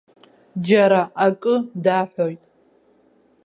[0.65, 2.41] Џьара акы даҳәоит.